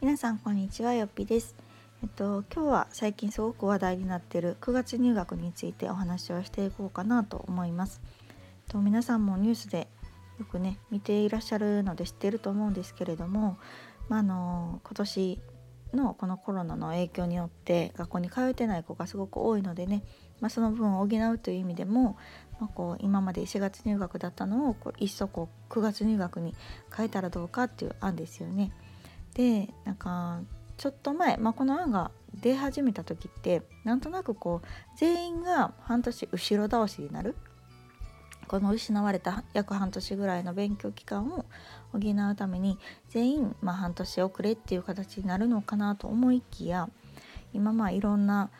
[0.00, 1.54] 皆さんこんにちはよっぴです
[2.02, 9.88] えっと今日は最近すごく話題になってる9月入学についてお話をしていこうかなと思いますえっと皆さんもニュースで
[10.38, 13.58] よくね見ていらっしゃるので知ってると思うんですけれども
[14.10, 15.38] まあ、の今年
[15.94, 20.02] のこのコロナの影響によって学校に通えてない子がすごく多いのでね、
[20.40, 22.16] まあ、その分を補うという意味でも、
[22.60, 26.54] まあ、こう今まで4月入学だったのをこういっそこう9月入学に
[26.94, 28.72] 変えたらどうかっていう案ですよね。
[29.34, 30.40] でなんか
[30.76, 34.66] ちょっと前、まあ、この案が出始めた時ってなんとなくこう
[34.96, 37.36] 全員が半年後ろ倒しになる
[38.48, 41.44] この失われた約半年ぐらいの勉強期間を
[41.92, 46.88] 補うために全員、まあ、半年遅れっていう形になるのかなと思いきや
[47.52, 48.50] 今まあいろんな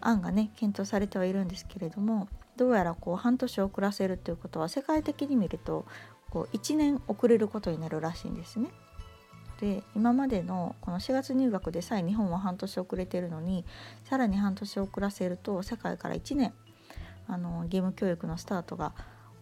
[0.00, 5.84] 案がね検討されてはいるんですけれどもどうやらこう半年遅らせるっていうことは世界的に見ると
[6.30, 8.70] こう1年遅れることになるらしいんですね。
[9.60, 13.64] で今までのこの4月入学でさえ日本は半年遅れてるのに
[14.04, 16.52] さらに半年遅らせると世界から1年
[17.26, 18.92] あの義務教育のスタートが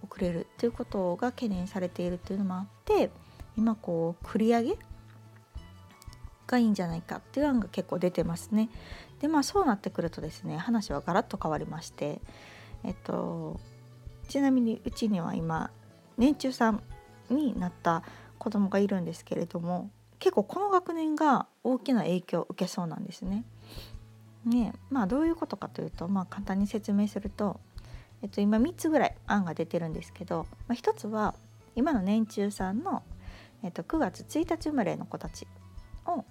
[0.03, 3.11] 遅れるということが懸念されているというのもあって
[3.57, 4.79] 今こう繰り上げ
[6.47, 8.69] がいいんじゃないかっていう案が結構出てますね。
[9.21, 12.21] でまあそうなってくるとですね話はガラッと変わりまして
[12.83, 13.59] えっと
[14.29, 15.71] ちなみにうちには今
[16.19, 16.83] 年中さん
[17.31, 18.03] になった
[18.39, 19.91] 子供がいるんですけれども
[20.25, 23.45] 結構この学年が大きな影響を受けそうなんですね。
[24.47, 27.61] ねまあどういうことかというとまあ簡単に説明すると、
[28.23, 31.35] えっと、今3つぐらい案が出てるんですけど、まあ、1つは
[31.77, 33.03] 今の年中さんの、
[33.63, 35.47] えっと、9月1日生まれの子たち
[36.07, 36.25] を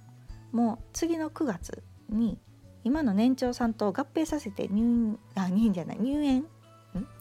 [0.51, 2.39] もう次の9月に
[2.83, 6.45] 今の年長さんと合併させて入院あ入院じゃない入園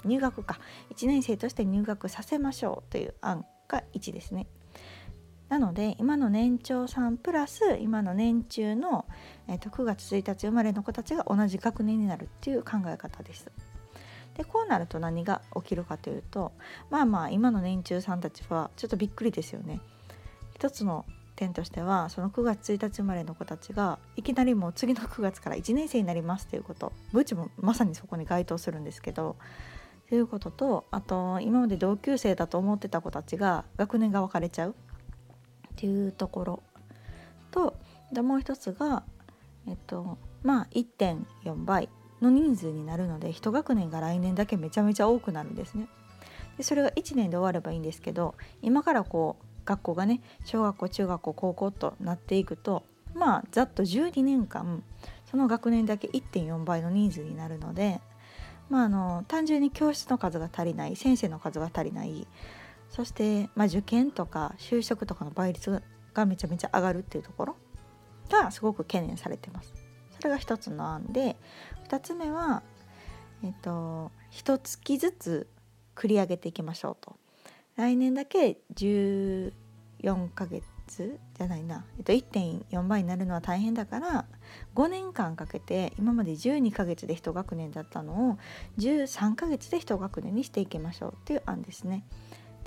[0.06, 0.58] 入学か
[0.94, 4.46] 1年生として入学させましょうという案が1ですね。
[5.52, 9.04] なので今の年長さんプラス今の年中の、
[9.48, 13.52] えー、と9月1日生まれの子たちが同じ学年になるっていう考え方です。
[14.34, 16.52] でこうなると何が起きるかというと
[16.88, 19.80] まあまあ今の年中さんたちはちょっとびっくりですよね。
[20.54, 21.04] 一つの
[21.36, 29.36] 点としてはその9月1日生まれの子たちがいきなりもう次の9月から1年生になりますということブチもまさにそこに該当するんですけど
[30.08, 34.74] ということとあと今まで同級生だと思ってた子たちが学年が分かれちゃう
[35.72, 36.62] っていうところ
[37.50, 37.76] と
[38.12, 39.02] でもう一つが
[39.66, 41.88] えっとまあ1.4倍
[42.20, 45.88] の人数になるので1学年が来年だけめちゃめちゃ多くなるんですね。
[46.56, 52.84] でそれが1年で終わればいいんですけど今からこう学校がね小学校中学校高校となっていくと
[53.14, 54.82] まあざっと12年間
[55.30, 58.00] その学年だけ1.4倍の人数になるので
[58.68, 62.26] まああの単純に教室の数が足りない先生の数が足りない
[62.92, 65.82] そして、まあ、受験とか就職とかの倍率
[66.14, 67.56] がめちゃめちゃ上がるっていうところ
[68.30, 69.74] がすごく懸念されてます。
[70.16, 71.36] それが一つの案で
[71.88, 72.62] 2つ目は、
[73.42, 75.48] えっと、1月ずつ
[75.96, 77.16] 繰り上げていきましょうと。
[77.76, 79.52] 来年だけ14
[80.34, 80.62] ヶ月
[81.38, 84.26] じゃないな、えっと、1.4倍になるのは大変だから
[84.74, 88.38] 5年間かけて今まで12ヶ月で1学年だったのを
[88.78, 92.04] 13ヶ月で1学年にしていきましょうっていう案ですね。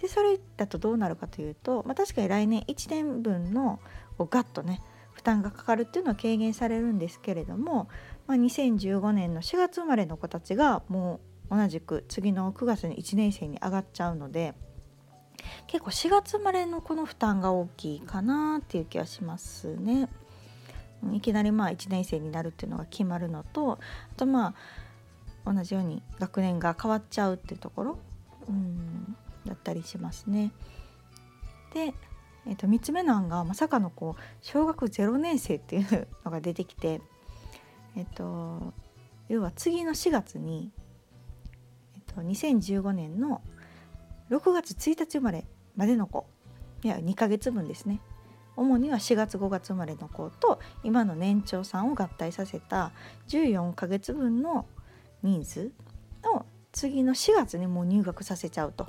[0.01, 3.79] でそれだとどうなるかというと、まあ、確かに来年1年分の
[4.17, 4.81] こうガッとね
[5.13, 7.88] 負担がかかるっていうのは軽減されるんですけれども、
[8.28, 14.53] まあ、2015年の4月生まれの子たちがもう同じく次の9月に1年生に上がっちゃうので
[15.67, 20.09] 結構4月生まれの子の負担が大きいかなっていう気はしますね。
[21.13, 23.78] いきなりまあ1年生になるっていうのが決まるのとあ
[24.17, 24.55] とま
[25.45, 28.00] あ同じように学年が変わっちゃうっていうところ
[28.50, 29.16] うん
[29.75, 30.52] りしますね。
[31.74, 31.94] で、
[32.47, 37.02] えー、と3つ目の案がまさかのこう小学0年生っていうのが出てきて、
[37.96, 38.74] えっ、ー、と
[39.30, 40.72] 要は次の4月に、
[41.96, 43.41] えっ、ー、と2015年の
[44.29, 45.46] 6月1日生まれ
[45.76, 46.26] までの子
[46.84, 47.99] いや2ヶ月分ですね
[48.55, 52.91] 主には4月5月生まれの子と今の年長さんを合体させた
[53.28, 54.66] 14ヶ月分の
[55.22, 55.72] 人数
[56.23, 58.88] を次の4月にもう入学させちゃうと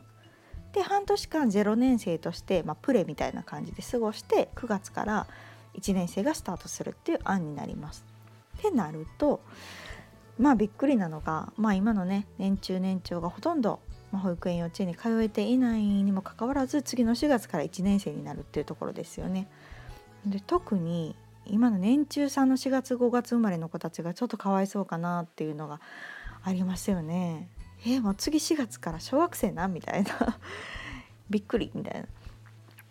[0.77, 5.27] で半年間0年生として、まあ、プレみたいな感じで過ごして9月から
[5.75, 8.05] 1年生がスタートするっていう案になります。
[8.59, 9.41] ってなると
[10.39, 13.81] まあびっくりなのが、まあ、今のね年中年長がほとんど、
[14.13, 19.49] 保育園幼稚園に通えていないにもかかわらず次の4月から1年生になるっていうところですよね。
[20.27, 25.81] で特に今の年中さんの4月5月生まれの子たちがちょっとかわいそうかなっていうのが
[26.43, 27.49] ありますよね。
[27.87, 30.11] えー、もう次4月から小学生なみたいな
[31.31, 32.07] びっくりみたいな。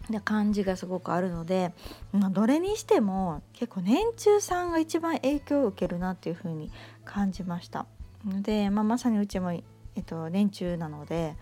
[0.10, 1.74] な感じがすごくあるので、
[2.12, 6.70] まあ、どれにしても結構年中さんが一番影響を受けるなっていう風に
[7.06, 7.88] 感じました。
[8.24, 9.64] で、まあ、まさにうちも、え
[10.02, 11.36] っと、年中なので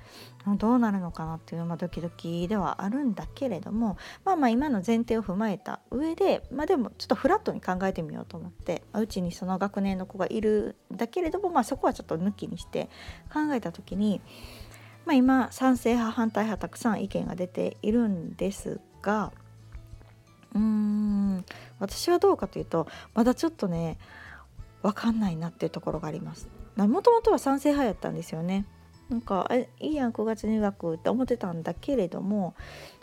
[0.57, 12.89] どうなるのかなっていうのはドキドキではあるんだけれどもまあまあ今の前提を踏まえた上でまあでもちょっとフラットに考えてみようと思ってうちにその学年の子がいるだけれども、まあ、そこはちょっと抜きにして
[13.31, 14.21] 考えた時に
[15.05, 19.31] まあ、今賛成派反対派たくさん意見が出ているんですが
[20.53, 21.45] うーん
[21.79, 23.97] 私はどうかというとまだちょっとね
[24.81, 26.49] 分かんないなっていうところがあります。
[26.75, 28.65] もともとは賛成派やったんですよね。
[29.09, 32.55] なんかえいいやん9月入学って思ってたんだけれども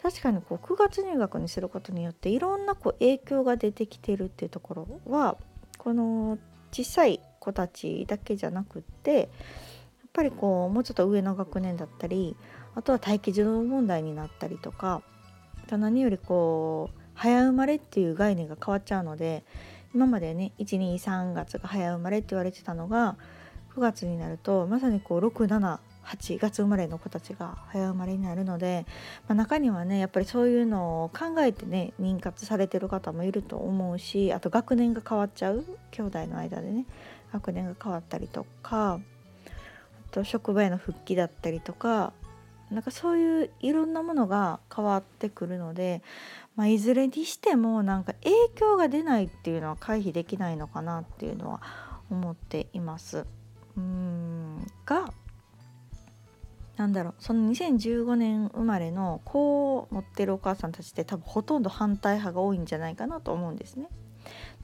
[0.03, 5.37] 確かにこう9月入学にすることによっていろんなこう影響が出てきてるっていうところは
[5.79, 6.39] この
[6.73, 9.29] 小さい子たちだけじゃなくってやっ
[10.13, 12.37] ぱりこうもうちょっと上の学年だったり
[12.75, 15.03] あとは待機児童問題になったりとか
[15.71, 19.45] 何よりこう早生まれっていう概念が変わっちゃうので
[19.95, 23.17] 今までね123月が早生まれって言われてたのが
[23.77, 28.87] 9月になるとまさにこう67 8月生まれの子たちが早生まれになるので、
[29.29, 36.87] まあ、中にはねやっぱりそういうのを考えてね妊活されてる方もいると思うしあと学年が変わっちゃう兄弟の間でね
[37.32, 39.00] 学年が変わったりとか
[40.11, 42.12] と職場への復帰だったりとか
[42.70, 46.02] なんかそういういろんなものが変わってくるので、
[46.55, 51.61] まあ、いずれにしてもなんか影響が出ないっていうのは回避できないのかなっていうのは
[52.11, 53.26] 思っています。
[53.76, 55.12] うんが
[56.81, 63.88] なんだろうその2015年生まれの子を持ってるお母さんたちって多分ほとんど反対派が多いんじゃないかなと思うんですね。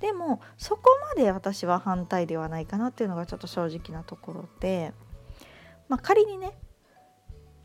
[0.00, 0.82] でもそこ
[1.14, 4.94] まで私は反対ではないかなっていうのがちょっと正直なところで
[5.88, 6.52] まあ、仮にね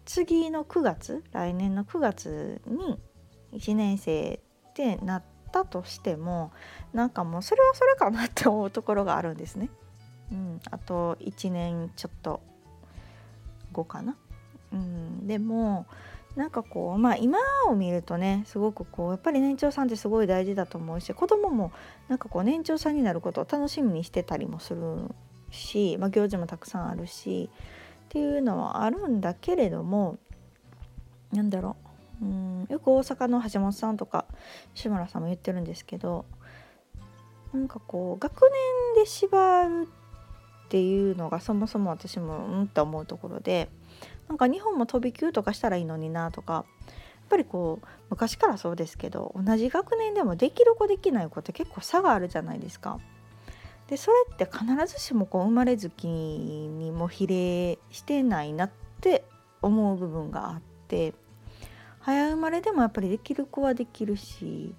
[0.03, 3.00] 次の9月来年の9月に
[3.54, 5.24] 1年生ってなっ
[5.54, 6.51] たとしても
[6.94, 9.69] なんかもうそれはそれかなって思うところがあるんですね。
[10.31, 12.42] うん、あと1年ちょっと
[13.71, 14.18] 後かな。
[14.71, 15.85] うん、でも
[16.35, 21.71] なんかこうまあ今を見るとねすごくこうやっぱり年長さんってすごい大事だと思うし子供も
[22.07, 24.81] なんかこう年長さんになることを楽しみにしてたりもする
[25.50, 27.50] し、まあ、行事もたくさんあるし
[28.06, 30.18] っていうのはあるんだけれども
[31.31, 31.75] なんだろ
[32.21, 32.25] う。
[32.25, 34.25] うんよく大阪の橋本さんとか
[34.75, 36.25] 志村さんも言ってるんですけど
[37.51, 38.44] なんかこう学
[38.95, 39.88] 年で縛る
[40.71, 43.68] っていうのがそもそも私もうんって思うところで
[44.29, 46.63] なんか日本も飛び級とかしたらいいのになとかやっ
[47.29, 53.00] ぱりこう昔からそうですけど同じ学年でもできる子できない子って結構差があるじゃないですか。
[53.89, 58.71] でそれって必ずしもこう生まれ月にも比例してないなっ
[59.01, 59.25] て
[59.62, 61.13] 思う部分があって
[62.00, 64.73] 早生まれでもやっぱりできる子はできるし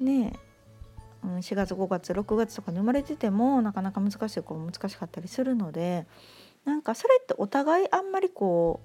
[0.00, 0.51] ねえ、
[1.24, 6.06] 4月5月6月とかに生まれててもなかなか難しい子も難しかったりするので
[6.64, 8.80] なんかそれってお互いあんまりこ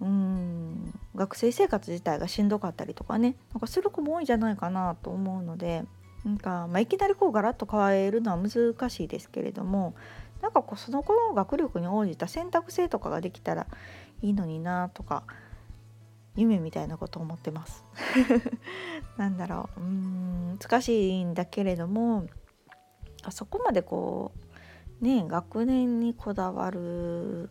[0.00, 5.84] ううん学生生活自体がしんどかったりとかねなんかする子も多いんじゃないかなと思うので
[6.24, 9.94] なんか、まあ、いきなりこうガラッと変えるのは難しいですけれども
[10.42, 13.66] なんかこうその子の学力に応じた選択性とかができたら
[14.22, 15.22] いいのになとか
[16.36, 17.84] 夢みたいなことを思ってます。
[19.16, 22.26] なんだろううん難しいんだけれども
[23.22, 24.32] あそこまでこ
[25.00, 27.48] うね学年にこだわるっ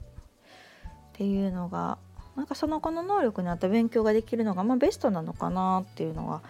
[1.14, 1.98] ていうのが
[2.36, 6.42] なんかその子の能力に合った勉強ができるのが、まあ、ベストなのかなっていうのが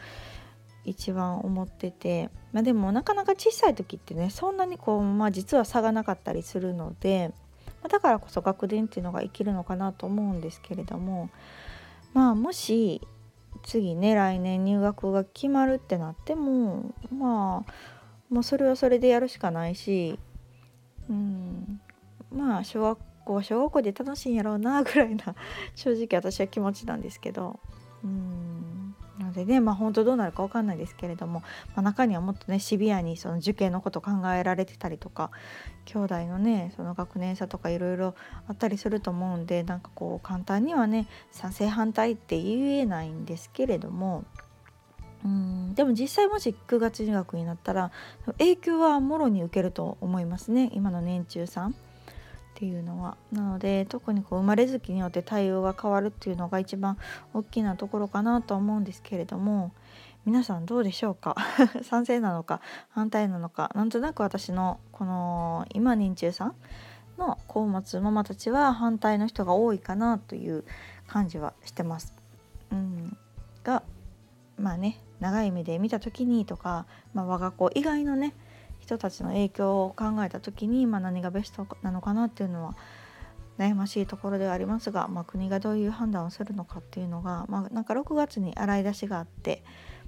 [0.84, 7.32] 一番思ってて、まあ、でもなかなか小さい時ってねそんなにこう、まあ、実は差がなかったりするので、
[7.82, 11.30] まあ、だからこそ学年っていうのが生きるのかなと思うんですけれども
[12.16, 13.02] まあもし
[13.64, 20.18] 次ね来年入学が決まるってなってもまあもうそれはそれでやるしかないし
[21.10, 21.82] うん
[22.32, 25.36] まあ小学校は小学校で楽しいんやろうなぐらいな
[25.76, 27.60] 正直私は気持ちなんですけど
[28.02, 28.55] うん。
[29.36, 31.44] でねまあ本当どうなるか分かんないですけれども、
[31.76, 35.32] まあ、中にはもっとねシビアにその受験のこと考えられてたりとか
[35.86, 38.16] 兄弟のねその学年差とかいろいろ
[38.48, 44.24] あったりすると思うんでなんかこう簡単にはね賛成反対って言えないんですけれども
[45.24, 47.92] うんでも実際もし9月入学になったら
[48.38, 51.76] 影響はもろに受けると思いますね今の年中さん。
[52.56, 53.18] っていうのは。
[53.34, 56.98] なので特にこう生まれ月によって対応が変わるっていうのが一番
[57.34, 59.74] 大きなところかなと思うんですけれども
[60.26, 61.36] 皆さんどうでしょうか？
[61.84, 66.56] 賛成なのか反対なのかなんとなく私のこの今認中さん
[67.18, 70.64] の子を持つママたちは反対の人が多いかなという
[71.08, 72.14] 感じはしてます。
[72.72, 73.18] うん。
[73.64, 73.84] が
[74.58, 78.34] まあね長い目で見た時にとか、まあ、我が子以外のね
[78.86, 82.76] 人たちの影響を考えた時に、まあ、何がベストなのかなっていうのは
[83.58, 89.64] 悩ましいところではありますが、まあ、国がどういう判断をするのかっていうのが、まあ、なんか6月に洗い出しがあって、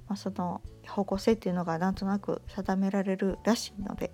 [0.06, 4.12] まあ、その方向性っていうのがなんとなく定められるらしいので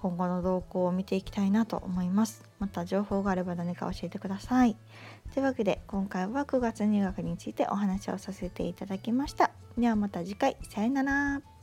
[0.00, 2.44] 今後の動向を見ていきたいなと思います。
[2.60, 4.76] また情報があれば何か教えてください。
[5.34, 9.50] というわけで今回は9月入学についてお話をさせていただきました。
[9.76, 11.57] ではまた次回さよなら。